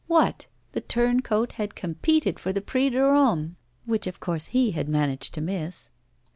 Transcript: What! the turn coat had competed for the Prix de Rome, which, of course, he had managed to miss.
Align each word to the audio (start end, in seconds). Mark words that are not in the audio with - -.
What! 0.07 0.47
the 0.71 0.81
turn 0.81 1.21
coat 1.21 1.51
had 1.51 1.75
competed 1.75 2.39
for 2.39 2.51
the 2.51 2.59
Prix 2.59 2.89
de 2.89 2.99
Rome, 3.03 3.55
which, 3.85 4.07
of 4.07 4.19
course, 4.19 4.47
he 4.47 4.71
had 4.71 4.89
managed 4.89 5.31
to 5.35 5.41
miss. 5.41 5.91